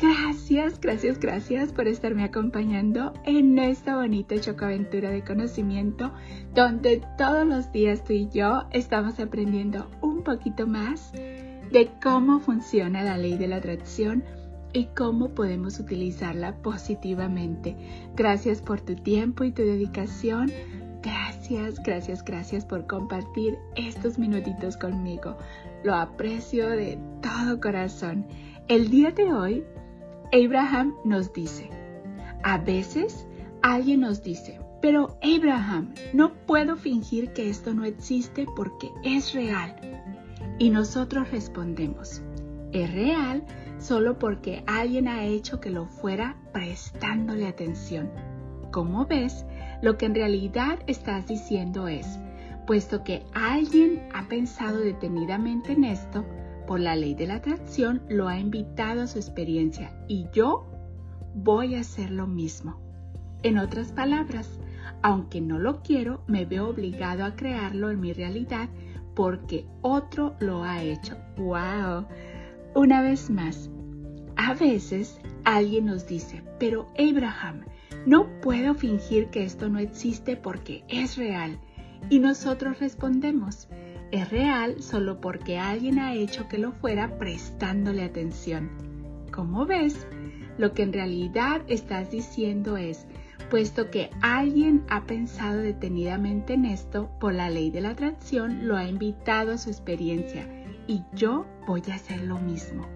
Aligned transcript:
Gracias, 0.00 0.80
gracias, 0.80 1.20
gracias 1.20 1.72
por 1.72 1.86
estarme 1.86 2.24
acompañando 2.24 3.12
en 3.24 3.58
esta 3.58 3.96
bonita 3.96 4.40
chocaventura 4.40 5.10
de 5.10 5.22
conocimiento 5.22 6.10
donde 6.54 7.02
todos 7.18 7.46
los 7.46 7.70
días 7.70 8.02
tú 8.02 8.14
y 8.14 8.28
yo 8.30 8.62
estamos 8.70 9.20
aprendiendo 9.20 9.90
un 10.00 10.22
poquito 10.22 10.66
más 10.66 11.12
de 11.12 11.90
cómo 12.02 12.40
funciona 12.40 13.02
la 13.02 13.18
ley 13.18 13.36
de 13.36 13.48
la 13.48 13.56
atracción 13.56 14.24
y 14.72 14.86
cómo 14.96 15.34
podemos 15.34 15.78
utilizarla 15.78 16.56
positivamente. 16.62 17.76
Gracias 18.16 18.62
por 18.62 18.80
tu 18.80 18.94
tiempo 18.94 19.44
y 19.44 19.52
tu 19.52 19.62
dedicación. 19.62 20.50
Gracias, 21.02 21.82
gracias, 21.82 22.24
gracias 22.24 22.64
por 22.64 22.86
compartir 22.86 23.58
estos 23.76 24.18
minutitos 24.18 24.78
conmigo. 24.78 25.36
Lo 25.84 25.94
aprecio 25.94 26.70
de 26.70 26.98
todo 27.20 27.60
corazón. 27.60 28.26
El 28.68 28.88
día 28.88 29.10
de 29.10 29.32
hoy 29.32 29.64
Abraham 30.32 30.94
nos 31.04 31.32
dice, 31.32 31.68
a 32.42 32.58
veces 32.58 33.26
alguien 33.62 34.00
nos 34.00 34.22
dice, 34.22 34.60
pero 34.80 35.18
Abraham, 35.22 35.92
no 36.12 36.32
puedo 36.46 36.76
fingir 36.76 37.32
que 37.32 37.50
esto 37.50 37.74
no 37.74 37.84
existe 37.84 38.46
porque 38.56 38.90
es 39.02 39.34
real. 39.34 39.76
Y 40.58 40.70
nosotros 40.70 41.30
respondemos, 41.30 42.22
es 42.72 42.92
real 42.92 43.44
solo 43.78 44.18
porque 44.18 44.62
alguien 44.66 45.08
ha 45.08 45.24
hecho 45.24 45.60
que 45.60 45.70
lo 45.70 45.86
fuera 45.86 46.36
prestándole 46.52 47.46
atención. 47.46 48.10
Como 48.70 49.06
ves, 49.06 49.44
lo 49.82 49.98
que 49.98 50.06
en 50.06 50.14
realidad 50.14 50.78
estás 50.86 51.26
diciendo 51.26 51.88
es, 51.88 52.20
puesto 52.66 53.02
que 53.02 53.24
alguien 53.34 54.08
ha 54.14 54.28
pensado 54.28 54.78
detenidamente 54.78 55.72
en 55.72 55.84
esto, 55.84 56.24
por 56.70 56.78
la 56.78 56.94
ley 56.94 57.14
de 57.14 57.26
la 57.26 57.34
atracción 57.34 58.00
lo 58.08 58.28
ha 58.28 58.38
invitado 58.38 59.02
a 59.02 59.08
su 59.08 59.18
experiencia 59.18 59.90
y 60.06 60.28
yo 60.32 60.70
voy 61.34 61.74
a 61.74 61.80
hacer 61.80 62.12
lo 62.12 62.28
mismo. 62.28 62.80
En 63.42 63.58
otras 63.58 63.90
palabras, 63.90 64.60
aunque 65.02 65.40
no 65.40 65.58
lo 65.58 65.82
quiero, 65.82 66.22
me 66.28 66.44
veo 66.44 66.68
obligado 66.68 67.24
a 67.24 67.34
crearlo 67.34 67.90
en 67.90 67.98
mi 67.98 68.12
realidad 68.12 68.68
porque 69.16 69.66
otro 69.82 70.36
lo 70.38 70.62
ha 70.62 70.80
hecho. 70.84 71.16
¡Wow! 71.38 72.06
Una 72.76 73.02
vez 73.02 73.30
más, 73.30 73.68
a 74.36 74.54
veces 74.54 75.20
alguien 75.42 75.86
nos 75.86 76.06
dice, 76.06 76.44
pero 76.60 76.86
Abraham, 76.96 77.64
no 78.06 78.28
puedo 78.42 78.74
fingir 78.74 79.26
que 79.30 79.42
esto 79.42 79.68
no 79.68 79.80
existe 79.80 80.36
porque 80.36 80.84
es 80.86 81.16
real. 81.16 81.58
Y 82.10 82.20
nosotros 82.20 82.78
respondemos, 82.78 83.66
es 84.10 84.30
real 84.30 84.82
solo 84.82 85.20
porque 85.20 85.58
alguien 85.58 85.98
ha 85.98 86.14
hecho 86.14 86.48
que 86.48 86.58
lo 86.58 86.72
fuera 86.72 87.18
prestándole 87.18 88.02
atención. 88.02 88.70
Como 89.32 89.66
ves, 89.66 90.06
lo 90.58 90.74
que 90.74 90.82
en 90.82 90.92
realidad 90.92 91.62
estás 91.68 92.10
diciendo 92.10 92.76
es, 92.76 93.06
puesto 93.50 93.90
que 93.90 94.10
alguien 94.20 94.84
ha 94.88 95.04
pensado 95.04 95.58
detenidamente 95.58 96.54
en 96.54 96.64
esto, 96.64 97.10
por 97.20 97.34
la 97.34 97.50
ley 97.50 97.70
de 97.70 97.80
la 97.80 97.90
atracción 97.90 98.66
lo 98.66 98.76
ha 98.76 98.84
invitado 98.84 99.52
a 99.52 99.58
su 99.58 99.70
experiencia 99.70 100.46
y 100.86 101.02
yo 101.12 101.46
voy 101.66 101.82
a 101.90 101.94
hacer 101.94 102.22
lo 102.22 102.38
mismo. 102.38 102.86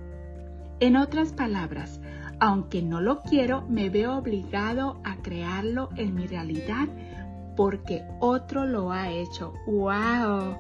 En 0.81 0.96
otras 0.96 1.32
palabras, 1.32 2.00
aunque 2.41 2.82
no 2.82 3.00
lo 3.00 3.22
quiero, 3.22 3.62
me 3.69 3.88
veo 3.88 4.16
obligado 4.16 5.00
a 5.04 5.16
crearlo 5.16 5.88
en 5.96 6.14
mi 6.14 6.26
realidad 6.26 6.88
porque 7.56 8.04
otro 8.20 8.66
lo 8.66 8.91
ha 8.91 9.10
hecho. 9.10 9.54
¡Wow! 9.66 10.56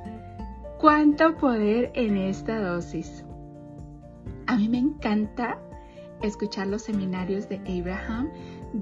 Cuánto 0.78 1.36
poder 1.36 1.90
en 1.94 2.16
esta 2.16 2.60
dosis. 2.60 3.24
A 4.46 4.56
mí 4.56 4.68
me 4.68 4.78
encanta 4.78 5.58
escuchar 6.22 6.66
los 6.66 6.82
seminarios 6.82 7.48
de 7.48 7.56
Abraham 7.66 8.30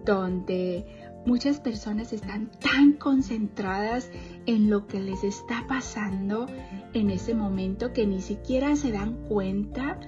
donde 0.04 0.86
muchas 1.26 1.60
personas 1.60 2.12
están 2.12 2.50
tan 2.60 2.94
concentradas 2.94 4.10
en 4.47 4.70
lo 4.70 4.86
que 4.86 5.00
les 5.00 5.22
está 5.25 5.64
pasando 5.69 6.47
en 6.94 7.10
ese 7.10 7.34
momento 7.34 7.92
que 7.92 8.06
ni 8.06 8.20
siquiera 8.20 8.74
se 8.76 8.92
dan 8.92 9.14
cuenta 9.28 9.98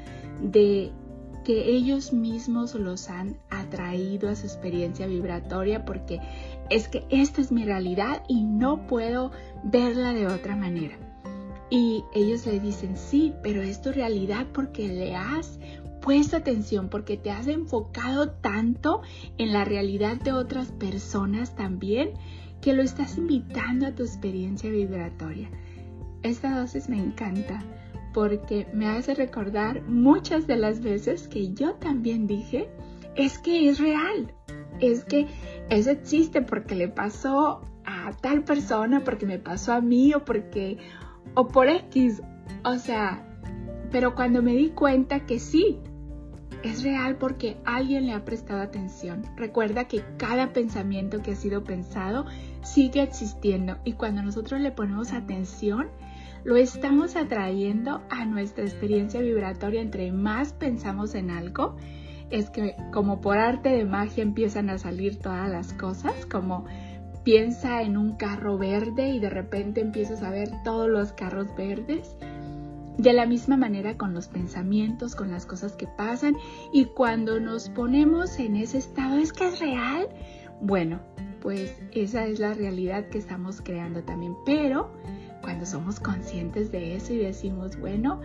de 0.40 0.92
que 1.44 1.70
ellos 1.70 2.12
mismos 2.12 2.74
los 2.74 3.10
han 3.10 3.36
atraído 3.50 4.30
a 4.30 4.34
su 4.34 4.46
experiencia 4.46 5.06
vibratoria 5.06 5.84
porque 5.84 6.18
es 6.70 6.88
que 6.88 7.04
esta 7.10 7.42
es 7.42 7.52
mi 7.52 7.64
realidad 7.64 8.22
y 8.28 8.44
no 8.44 8.86
puedo 8.86 9.30
verla 9.62 10.14
de 10.14 10.26
otra 10.26 10.56
manera. 10.56 11.03
Y 11.70 12.04
ellos 12.14 12.46
le 12.46 12.60
dicen, 12.60 12.96
sí, 12.96 13.32
pero 13.42 13.62
es 13.62 13.80
tu 13.80 13.90
realidad 13.92 14.46
porque 14.52 14.88
le 14.88 15.16
has 15.16 15.58
puesto 16.00 16.36
atención, 16.36 16.90
porque 16.90 17.16
te 17.16 17.30
has 17.30 17.46
enfocado 17.46 18.30
tanto 18.30 19.00
en 19.38 19.52
la 19.52 19.64
realidad 19.64 20.18
de 20.18 20.32
otras 20.32 20.70
personas 20.72 21.56
también, 21.56 22.10
que 22.60 22.74
lo 22.74 22.82
estás 22.82 23.16
invitando 23.16 23.86
a 23.86 23.94
tu 23.94 24.02
experiencia 24.02 24.70
vibratoria. 24.70 25.50
Esta 26.22 26.58
dosis 26.58 26.88
me 26.88 26.98
encanta 26.98 27.62
porque 28.12 28.66
me 28.72 28.86
hace 28.86 29.14
recordar 29.14 29.82
muchas 29.82 30.46
de 30.46 30.56
las 30.56 30.80
veces 30.80 31.26
que 31.28 31.52
yo 31.52 31.74
también 31.74 32.26
dije, 32.26 32.68
es 33.16 33.38
que 33.38 33.68
es 33.68 33.78
real, 33.78 34.32
es 34.80 35.04
que 35.04 35.26
eso 35.68 35.90
existe 35.90 36.42
porque 36.42 36.74
le 36.74 36.88
pasó 36.88 37.62
a 37.84 38.12
tal 38.20 38.44
persona, 38.44 39.02
porque 39.04 39.26
me 39.26 39.38
pasó 39.38 39.72
a 39.72 39.80
mí 39.80 40.14
o 40.14 40.24
porque 40.24 40.78
o 41.34 41.48
por 41.48 41.68
X. 41.68 42.22
O 42.64 42.76
sea, 42.78 43.22
pero 43.90 44.14
cuando 44.14 44.42
me 44.42 44.54
di 44.54 44.70
cuenta 44.70 45.20
que 45.26 45.38
sí, 45.38 45.78
es 46.62 46.82
real 46.82 47.16
porque 47.16 47.58
alguien 47.64 48.06
le 48.06 48.14
ha 48.14 48.24
prestado 48.24 48.62
atención. 48.62 49.22
Recuerda 49.36 49.84
que 49.84 50.02
cada 50.16 50.52
pensamiento 50.52 51.22
que 51.22 51.32
ha 51.32 51.36
sido 51.36 51.62
pensado 51.62 52.24
sigue 52.62 53.02
existiendo 53.02 53.76
y 53.84 53.92
cuando 53.92 54.22
nosotros 54.22 54.60
le 54.60 54.72
ponemos 54.72 55.12
atención, 55.12 55.88
lo 56.42 56.56
estamos 56.56 57.16
atrayendo 57.16 58.02
a 58.10 58.24
nuestra 58.24 58.64
experiencia 58.64 59.20
vibratoria. 59.20 59.82
Entre 59.82 60.10
más 60.12 60.52
pensamos 60.52 61.14
en 61.14 61.30
algo, 61.30 61.76
es 62.30 62.50
que 62.50 62.76
como 62.92 63.20
por 63.20 63.38
arte 63.38 63.68
de 63.68 63.84
magia 63.84 64.22
empiezan 64.22 64.70
a 64.70 64.78
salir 64.78 65.18
todas 65.18 65.48
las 65.50 65.72
cosas, 65.74 66.26
como 66.26 66.64
piensa 67.24 67.82
en 67.82 67.96
un 67.96 68.12
carro 68.12 68.58
verde 68.58 69.08
y 69.10 69.18
de 69.18 69.30
repente 69.30 69.80
empiezas 69.80 70.22
a 70.22 70.30
ver 70.30 70.50
todos 70.62 70.88
los 70.88 71.12
carros 71.12 71.48
verdes. 71.56 72.16
De 72.98 73.12
la 73.12 73.26
misma 73.26 73.56
manera 73.56 73.96
con 73.96 74.14
los 74.14 74.28
pensamientos, 74.28 75.16
con 75.16 75.30
las 75.30 75.46
cosas 75.46 75.72
que 75.72 75.88
pasan 75.88 76.36
y 76.72 76.84
cuando 76.84 77.40
nos 77.40 77.68
ponemos 77.70 78.38
en 78.38 78.54
ese 78.54 78.78
estado, 78.78 79.18
¿es 79.18 79.32
que 79.32 79.48
es 79.48 79.58
real? 79.58 80.08
Bueno, 80.60 81.00
pues 81.40 81.76
esa 81.92 82.26
es 82.26 82.38
la 82.38 82.54
realidad 82.54 83.08
que 83.08 83.18
estamos 83.18 83.60
creando 83.60 84.02
también. 84.04 84.36
Pero 84.46 84.92
cuando 85.42 85.66
somos 85.66 85.98
conscientes 85.98 86.70
de 86.70 86.94
eso 86.94 87.12
y 87.12 87.18
decimos, 87.18 87.78
bueno, 87.78 88.20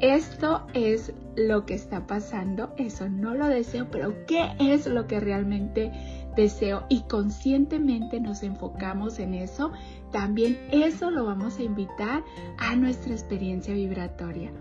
esto 0.00 0.66
es 0.72 1.12
lo 1.36 1.66
que 1.66 1.74
está 1.74 2.06
pasando, 2.06 2.74
eso 2.76 3.08
no 3.08 3.34
lo 3.34 3.46
deseo, 3.46 3.88
pero 3.90 4.14
¿qué 4.26 4.52
es 4.58 4.86
lo 4.86 5.06
que 5.06 5.20
realmente 5.20 5.90
deseo 6.36 6.84
y 6.88 7.02
conscientemente 7.02 8.20
nos 8.20 8.42
enfocamos 8.42 9.18
en 9.18 9.34
eso, 9.34 9.72
también 10.12 10.58
eso 10.70 11.10
lo 11.10 11.24
vamos 11.24 11.58
a 11.58 11.62
invitar 11.62 12.22
a 12.58 12.76
nuestra 12.76 13.12
experiencia 13.12 13.74
vibratoria. 13.74 14.52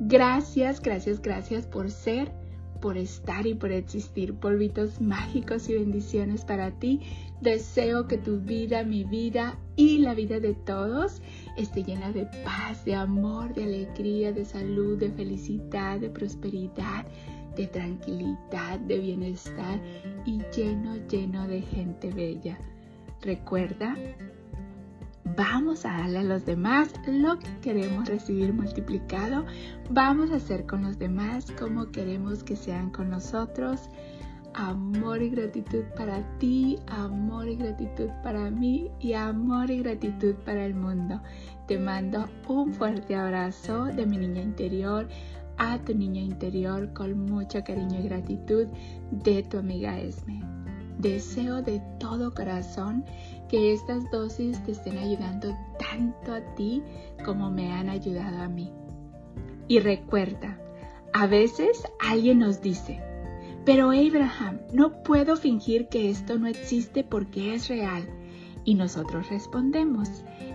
Gracias, 0.00 0.80
gracias, 0.80 1.20
gracias 1.20 1.66
por 1.66 1.90
ser, 1.90 2.30
por 2.80 2.96
estar 2.96 3.46
y 3.46 3.54
por 3.54 3.72
existir. 3.72 4.34
Polvitos 4.34 5.00
mágicos 5.00 5.68
y 5.68 5.74
bendiciones 5.74 6.44
para 6.44 6.70
ti. 6.70 7.00
Deseo 7.40 8.06
que 8.06 8.16
tu 8.18 8.38
vida, 8.38 8.84
mi 8.84 9.04
vida 9.04 9.58
y 9.76 9.98
la 9.98 10.14
vida 10.14 10.38
de 10.40 10.54
todos 10.54 11.20
esté 11.56 11.82
llena 11.82 12.12
de 12.12 12.26
paz, 12.44 12.84
de 12.84 12.94
amor, 12.94 13.54
de 13.54 13.64
alegría, 13.64 14.32
de 14.32 14.44
salud, 14.44 14.98
de 14.98 15.10
felicidad, 15.10 15.98
de 15.98 16.10
prosperidad 16.10 17.04
de 17.58 17.66
tranquilidad, 17.66 18.78
de 18.86 19.00
bienestar 19.00 19.80
y 20.24 20.40
lleno, 20.56 20.94
lleno 21.08 21.46
de 21.48 21.60
gente 21.60 22.10
bella. 22.12 22.56
Recuerda, 23.20 23.96
vamos 25.36 25.84
a 25.84 25.98
darle 25.98 26.18
a 26.20 26.22
los 26.22 26.46
demás 26.46 26.94
lo 27.08 27.36
que 27.40 27.48
queremos 27.60 28.08
recibir 28.08 28.52
multiplicado. 28.52 29.44
Vamos 29.90 30.30
a 30.30 30.36
hacer 30.36 30.66
con 30.66 30.82
los 30.82 31.00
demás 31.00 31.50
como 31.58 31.90
queremos 31.90 32.44
que 32.44 32.54
sean 32.54 32.90
con 32.90 33.10
nosotros. 33.10 33.90
amor 34.54 35.22
y 35.22 35.30
gratitud 35.30 35.84
para 35.96 36.22
ti, 36.38 36.78
amor 36.86 37.48
y 37.48 37.56
gratitud 37.56 38.08
para 38.24 38.50
mí 38.50 38.90
y 38.98 39.12
amor 39.12 39.70
y 39.70 39.82
gratitud 39.82 40.34
para 40.44 40.64
el 40.64 40.74
mundo. 40.74 41.20
Te 41.66 41.78
mando 41.78 42.28
un 42.48 42.72
fuerte 42.72 43.14
abrazo 43.14 43.84
de 43.84 44.06
mi 44.06 44.16
niña 44.16 44.42
interior 44.42 45.06
a 45.58 45.78
tu 45.78 45.94
niña 45.94 46.20
interior 46.20 46.92
con 46.92 47.26
mucho 47.26 47.62
cariño 47.64 48.00
y 48.00 48.04
gratitud 48.04 48.66
de 49.10 49.42
tu 49.42 49.58
amiga 49.58 49.98
Esme. 49.98 50.40
Deseo 50.98 51.62
de 51.62 51.80
todo 52.00 52.34
corazón 52.34 53.04
que 53.48 53.72
estas 53.72 54.10
dosis 54.10 54.62
te 54.64 54.72
estén 54.72 54.98
ayudando 54.98 55.56
tanto 55.78 56.32
a 56.32 56.54
ti 56.54 56.82
como 57.24 57.50
me 57.50 57.72
han 57.72 57.88
ayudado 57.88 58.42
a 58.42 58.48
mí. 58.48 58.72
Y 59.68 59.80
recuerda, 59.80 60.58
a 61.12 61.26
veces 61.26 61.82
alguien 62.00 62.40
nos 62.40 62.60
dice, 62.60 63.00
pero 63.64 63.90
Abraham, 63.90 64.60
no 64.72 65.02
puedo 65.02 65.36
fingir 65.36 65.88
que 65.88 66.10
esto 66.10 66.38
no 66.38 66.46
existe 66.46 67.04
porque 67.04 67.54
es 67.54 67.68
real. 67.68 68.08
Y 68.68 68.74
nosotros 68.74 69.30
respondemos, 69.30 70.10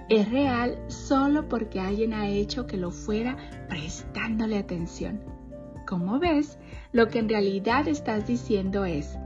es 0.07 0.29
real 0.29 0.77
solo 0.85 1.49
porque 1.49 1.79
alguien 1.79 2.13
ha 2.13 2.27
hecho 2.27 2.67
que 2.67 2.77
lo 2.77 2.91
fuera 2.91 3.35
prestándole 3.67 4.59
atención. 4.59 5.19
Como 5.87 6.19
ves, 6.19 6.59
lo 6.91 7.07
que 7.07 7.17
en 7.17 7.27
realidad 7.27 7.87
estás 7.87 8.27
diciendo 8.27 8.85
es, 8.85 9.17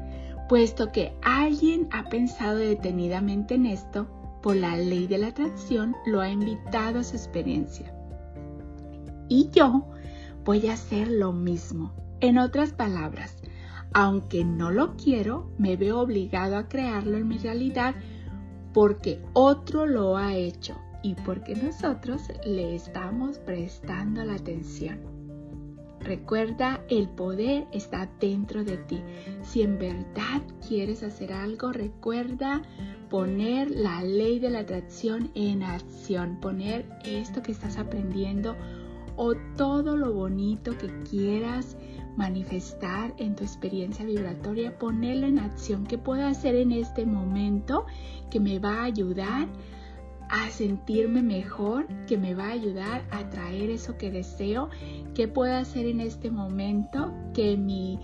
puesto 0.48 0.94
que 0.94 1.12
alguien 1.22 1.90
ha 1.92 2.08
pensado 2.08 2.60
detenidamente 2.60 3.56
en 3.56 3.66
esto, 3.66 4.08
por 4.42 4.56
la 4.56 4.78
ley 4.78 5.06
de 5.06 5.18
la 5.18 5.28
atracción 5.28 5.94
lo 6.06 6.22
ha 6.22 6.30
invitado 6.30 7.00
a 7.00 7.04
su 7.04 7.18
experiencia. 7.18 7.94
Y 9.28 9.50
yo 9.50 9.86
voy 10.46 10.68
a 10.68 10.76
hacer 10.76 11.10
lo 11.10 11.34
mismo. 11.34 11.92
En 12.22 12.38
otras 12.38 12.72
palabras, 12.72 13.36
aunque 13.92 14.46
no 14.46 14.72
lo 14.72 14.96
quiero, 14.96 15.52
me 15.58 15.76
veo 15.76 16.00
obligado 16.00 16.56
a 16.56 16.70
crearlo 16.70 17.18
en 17.18 17.28
mi 17.28 17.38
realidad 17.38 17.94
porque 18.74 19.22
otro 19.34 19.86
lo 19.86 20.18
ha 20.18 20.36
hecho 20.36 20.76
y 21.04 21.16
porque 21.16 21.56
nosotros 21.56 22.24
le 22.46 22.76
estamos 22.76 23.40
prestando 23.40 24.24
la 24.24 24.36
atención. 24.36 25.00
Recuerda, 26.00 26.82
el 26.90 27.10
poder 27.10 27.68
está 27.74 28.10
dentro 28.20 28.64
de 28.64 28.78
ti. 28.78 29.02
Si 29.42 29.62
en 29.62 29.78
verdad 29.78 30.42
quieres 30.66 31.04
hacer 31.04 31.34
algo, 31.34 31.72
recuerda 31.72 32.62
poner 33.10 33.72
la 33.72 34.02
ley 34.04 34.40
de 34.40 34.50
la 34.50 34.60
atracción 34.60 35.30
en 35.36 35.64
acción, 35.64 36.40
poner 36.40 36.88
esto 37.04 37.42
que 37.42 37.52
estás 37.52 37.78
aprendiendo 37.78 38.56
o 39.18 39.34
todo 39.58 39.98
lo 39.98 40.14
bonito 40.14 40.78
que 40.78 40.88
quieras 41.10 41.76
manifestar 42.18 43.14
en 43.18 43.36
tu 43.36 43.44
experiencia 43.44 44.04
vibratoria, 44.04 44.78
ponerlo 44.78 45.28
en 45.28 45.40
acción. 45.40 45.86
¿Qué 45.86 45.98
puedo 45.98 46.26
hacer 46.26 46.56
en 46.56 46.72
este 46.72 47.06
momento 47.06 47.86
que 48.30 48.40
me 48.40 48.60
va 48.60 48.82
a 48.82 48.86
ayudar 48.86 49.48
a 50.30 50.50
sentirme 50.50 51.22
mejor, 51.22 51.88
que 52.08 52.18
me 52.18 52.34
va 52.34 52.48
a 52.48 52.52
ayudar 52.52 53.04
a 53.12 53.30
traer 53.30 53.70
eso 53.70 53.98
que 53.98 54.12
deseo? 54.12 54.70
¿Qué 55.14 55.28
puedo 55.28 55.56
hacer 55.56 55.86
en 55.86 56.02
este 56.02 56.32
momento 56.32 57.14
que 57.34 57.56
mi, 57.56 58.00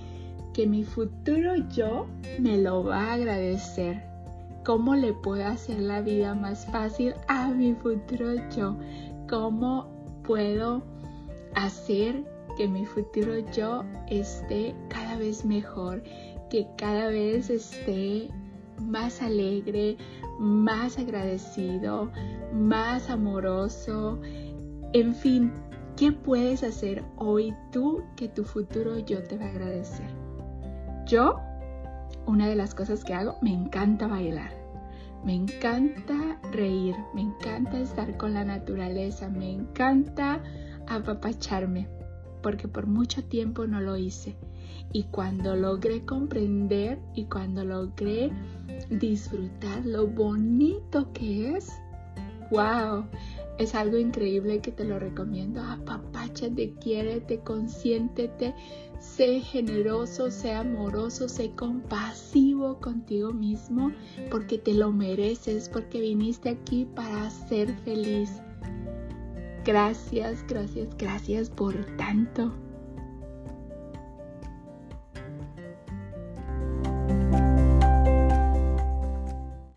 que 0.53 0.67
mi 0.67 0.83
futuro 0.83 1.55
yo 1.69 2.05
me 2.39 2.57
lo 2.59 2.83
va 2.83 3.09
a 3.09 3.13
agradecer? 3.13 4.03
¿Cómo 4.63 4.95
le 4.95 5.11
puedo 5.11 5.45
hacer 5.45 5.79
la 5.79 6.01
vida 6.01 6.35
más 6.35 6.67
fácil 6.67 7.15
a 7.27 7.49
mi 7.49 7.73
futuro 7.73 8.35
yo? 8.55 8.77
¿Cómo 9.27 9.87
puedo 10.23 10.83
hacer 11.55 12.32
que 12.55 12.67
mi 12.67 12.85
futuro 12.85 13.39
yo 13.51 13.83
esté 14.07 14.75
cada 14.89 15.17
vez 15.17 15.45
mejor, 15.45 16.03
que 16.49 16.67
cada 16.77 17.07
vez 17.07 17.49
esté 17.49 18.29
más 18.81 19.21
alegre, 19.21 19.97
más 20.39 20.97
agradecido, 20.97 22.11
más 22.53 23.09
amoroso. 23.09 24.19
En 24.93 25.13
fin, 25.13 25.51
¿qué 25.95 26.11
puedes 26.11 26.63
hacer 26.63 27.03
hoy 27.17 27.53
tú 27.71 28.03
que 28.15 28.27
tu 28.27 28.43
futuro 28.43 28.99
yo 28.99 29.23
te 29.23 29.37
va 29.37 29.45
a 29.45 29.49
agradecer? 29.49 30.07
Yo, 31.05 31.39
una 32.25 32.47
de 32.47 32.55
las 32.55 32.75
cosas 32.75 33.03
que 33.03 33.13
hago, 33.13 33.37
me 33.41 33.53
encanta 33.53 34.07
bailar. 34.07 34.51
Me 35.23 35.33
encanta 35.33 36.37
reír, 36.51 36.95
me 37.13 37.21
encanta 37.21 37.79
estar 37.79 38.17
con 38.17 38.33
la 38.33 38.43
naturaleza, 38.43 39.29
me 39.29 39.51
encanta 39.51 40.43
apapacharme 40.87 41.87
porque 42.43 42.67
por 42.67 42.85
mucho 42.85 43.23
tiempo 43.23 43.65
no 43.65 43.81
lo 43.81 43.97
hice. 43.97 44.35
Y 44.91 45.03
cuando 45.05 45.55
logré 45.55 46.05
comprender 46.05 46.99
y 47.15 47.23
cuando 47.23 47.63
logré 47.63 48.31
disfrutar 48.91 49.83
lo 49.85 50.05
bonito 50.05 51.11
que 51.13 51.55
es, 51.55 51.71
wow, 52.51 53.05
es 53.57 53.73
algo 53.73 53.97
increíble 53.97 54.59
que 54.59 54.71
te 54.71 54.83
lo 54.83 54.99
recomiendo. 54.99 55.61
Apapáchate, 55.61 56.73
quiérete, 56.79 57.39
consiéntete, 57.39 58.53
sé 58.99 59.39
generoso, 59.39 60.29
sé 60.29 60.53
amoroso, 60.53 61.27
sé 61.29 61.51
compasivo 61.51 62.79
contigo 62.79 63.31
mismo, 63.31 63.91
porque 64.29 64.57
te 64.57 64.73
lo 64.73 64.91
mereces, 64.91 65.69
porque 65.69 66.01
viniste 66.01 66.49
aquí 66.49 66.85
para 66.95 67.29
ser 67.29 67.73
feliz. 67.83 68.29
Gracias, 69.65 70.45
gracias, 70.47 70.89
gracias 70.97 71.49
por 71.49 71.73
tanto. 71.97 72.51